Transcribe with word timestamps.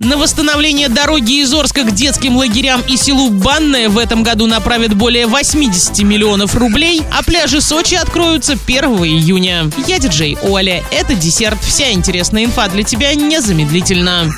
На 0.00 0.16
восстановление 0.16 0.88
дороги 0.88 1.42
из 1.42 1.52
Орска 1.52 1.82
к 1.82 1.90
детским 1.90 2.36
лагерям 2.36 2.80
и 2.82 2.96
селу 2.96 3.30
Банное 3.30 3.88
в 3.88 3.98
этом 3.98 4.22
году 4.22 4.46
направят 4.46 4.94
более 4.94 5.26
80 5.26 5.98
миллионов 6.04 6.54
рублей, 6.54 7.02
а 7.12 7.24
пляжи 7.24 7.60
Сочи 7.60 7.96
откроются 7.96 8.52
1 8.52 8.84
июня. 8.84 9.68
Я 9.88 9.98
диджей 9.98 10.38
Оля. 10.40 10.84
Это 10.92 11.14
десерт. 11.14 11.58
Вся 11.64 11.90
интересная 11.90 12.44
инфа 12.44 12.68
для 12.68 12.84
тебя 12.84 13.12
незамедлительно. 13.12 14.32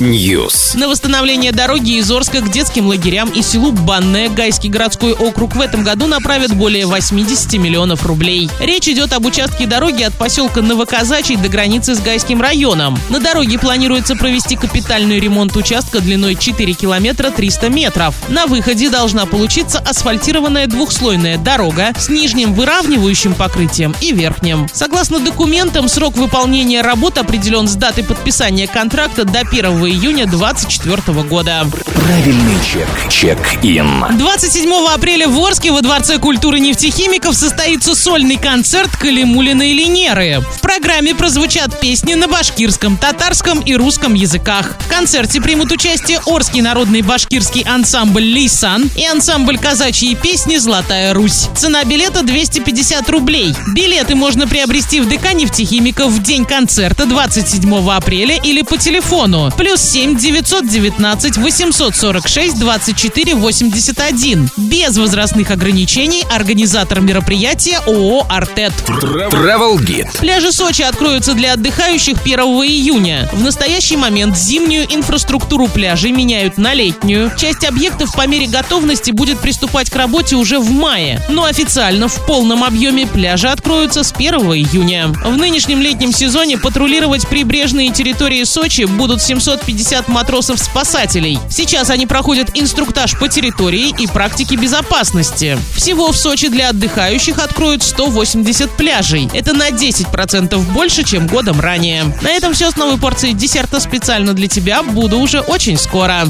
News. 0.00 0.78
На 0.78 0.88
восстановление 0.88 1.52
дороги 1.52 1.98
из 1.98 2.10
Орска 2.10 2.40
к 2.40 2.50
детским 2.50 2.86
лагерям 2.86 3.28
и 3.28 3.42
селу 3.42 3.72
Банное 3.72 4.30
Гайский 4.30 4.70
городской 4.70 5.12
округ 5.12 5.54
в 5.54 5.60
этом 5.60 5.84
году 5.84 6.06
направят 6.06 6.54
более 6.54 6.86
80 6.86 7.52
миллионов 7.58 8.06
рублей. 8.06 8.48
Речь 8.58 8.88
идет 8.88 9.12
об 9.12 9.26
участке 9.26 9.66
дороги 9.66 10.02
от 10.02 10.14
поселка 10.14 10.62
Новоказачий 10.62 11.36
до 11.36 11.50
границы 11.50 11.94
с 11.94 12.00
Гайским 12.00 12.40
районом. 12.40 12.98
На 13.10 13.20
дороге 13.20 13.49
дороги 13.50 13.56
планируется 13.56 14.14
провести 14.14 14.54
капитальный 14.54 15.18
ремонт 15.18 15.56
участка 15.56 16.00
длиной 16.00 16.36
4 16.36 16.72
километра 16.72 17.30
300 17.30 17.68
метров. 17.68 18.14
На 18.28 18.46
выходе 18.46 18.90
должна 18.90 19.26
получиться 19.26 19.80
асфальтированная 19.80 20.68
двухслойная 20.68 21.36
дорога 21.36 21.92
с 21.98 22.08
нижним 22.08 22.54
выравнивающим 22.54 23.34
покрытием 23.34 23.94
и 24.00 24.12
верхним. 24.12 24.68
Согласно 24.72 25.18
документам, 25.18 25.88
срок 25.88 26.16
выполнения 26.16 26.80
работ 26.80 27.18
определен 27.18 27.66
с 27.66 27.74
даты 27.74 28.04
подписания 28.04 28.68
контракта 28.68 29.24
до 29.24 29.40
1 29.40 29.64
июня 29.64 30.26
2024 30.26 31.22
года. 31.22 31.66
Правильный 31.94 32.56
чек. 32.64 32.88
Чек-ин. 33.08 34.16
27 34.16 34.72
апреля 34.94 35.28
в 35.28 35.38
Орске 35.44 35.72
во 35.72 35.82
Дворце 35.82 36.18
культуры 36.18 36.60
нефтехимиков 36.60 37.34
состоится 37.34 37.96
сольный 37.96 38.36
концерт 38.36 38.96
Калимулина 38.96 39.62
и 39.62 39.74
Линеры. 39.74 40.40
В 40.40 40.60
программе 40.60 41.16
прозвучат 41.16 41.80
песни 41.80 42.14
на 42.14 42.28
башкирском, 42.28 42.96
татарском 42.96 43.39
татарском 43.40 43.60
и 43.60 43.74
русском 43.74 44.14
языках. 44.14 44.74
В 44.80 44.88
концерте 44.88 45.40
примут 45.40 45.72
участие 45.72 46.20
Орский 46.26 46.60
народный 46.60 47.00
башкирский 47.00 47.62
ансамбль 47.62 48.22
«Лейсан» 48.22 48.90
и 48.96 49.06
ансамбль 49.06 49.58
казачьей 49.58 50.14
песни 50.14 50.56
«Золотая 50.56 51.14
Русь». 51.14 51.48
Цена 51.56 51.84
билета 51.84 52.22
250 52.22 53.08
рублей. 53.08 53.54
Билеты 53.74 54.14
можно 54.14 54.46
приобрести 54.46 55.00
в 55.00 55.08
ДК 55.08 55.32
нефтехимиков 55.32 56.12
в 56.12 56.22
день 56.22 56.44
концерта 56.44 57.06
27 57.06 57.90
апреля 57.90 58.36
или 58.36 58.62
по 58.62 58.76
телефону. 58.76 59.50
Плюс 59.56 59.80
7 59.80 60.16
919 60.16 61.38
846 61.38 62.58
24 62.58 63.34
81. 63.34 64.50
Без 64.56 64.98
возрастных 64.98 65.50
ограничений 65.50 66.24
организатор 66.30 67.00
мероприятия 67.00 67.78
ООО 67.86 68.26
«Артет». 68.28 68.72
Travel 68.86 69.78
Guide. 69.78 70.18
Пляжи 70.18 70.52
Сочи 70.52 70.82
откроются 70.82 71.32
для 71.34 71.54
отдыхающих 71.54 72.18
1 72.22 72.38
июня. 72.38 73.29
В 73.32 73.42
настоящий 73.42 73.96
момент 73.96 74.36
зимнюю 74.36 74.86
инфраструктуру 74.92 75.68
пляжей 75.68 76.10
меняют 76.10 76.58
на 76.58 76.74
летнюю. 76.74 77.30
Часть 77.36 77.64
объектов 77.64 78.12
по 78.12 78.26
мере 78.26 78.48
готовности 78.48 79.12
будет 79.12 79.38
приступать 79.38 79.88
к 79.88 79.94
работе 79.94 80.34
уже 80.34 80.58
в 80.58 80.68
мае. 80.70 81.22
Но 81.28 81.44
официально 81.44 82.08
в 82.08 82.26
полном 82.26 82.64
объеме 82.64 83.06
пляжи 83.06 83.46
откроются 83.46 84.02
с 84.02 84.12
1 84.12 84.34
июня. 84.34 85.08
В 85.08 85.36
нынешнем 85.36 85.80
летнем 85.80 86.12
сезоне 86.12 86.58
патрулировать 86.58 87.28
прибрежные 87.28 87.92
территории 87.92 88.42
Сочи 88.42 88.82
будут 88.82 89.22
750 89.22 90.08
матросов-спасателей. 90.08 91.38
Сейчас 91.48 91.90
они 91.90 92.06
проходят 92.06 92.50
инструктаж 92.54 93.16
по 93.16 93.28
территории 93.28 93.94
и 93.96 94.08
практики 94.08 94.56
безопасности. 94.56 95.56
Всего 95.76 96.10
в 96.10 96.16
Сочи 96.16 96.48
для 96.48 96.70
отдыхающих 96.70 97.38
откроют 97.38 97.84
180 97.84 98.70
пляжей. 98.72 99.28
Это 99.32 99.52
на 99.52 99.70
10% 99.70 100.58
больше, 100.72 101.04
чем 101.04 101.28
годом 101.28 101.60
ранее. 101.60 102.12
На 102.22 102.30
этом 102.30 102.54
все 102.54 102.72
с 102.72 102.76
новой 102.76 102.98
порцией 102.98 103.19
десерта 103.28 103.80
специально 103.80 104.34
для 104.34 104.48
тебя. 104.48 104.82
Буду 104.82 105.18
уже 105.18 105.40
очень 105.40 105.76
скоро. 105.76 106.22